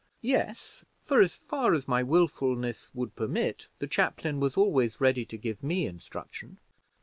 "Yes, 0.23 0.83
for 1.03 1.21
as 1.21 1.35
far 1.35 1.75
as 1.75 1.87
my 1.87 2.01
willfulness 2.01 2.89
would 2.95 3.15
permit, 3.15 3.67
the 3.77 3.85
chaplain 3.85 4.39
was 4.39 4.57
always 4.57 4.99
ready 4.99 5.25
to 5.25 5.37
give 5.37 5.61
me 5.61 5.85
instruction." 5.85 6.57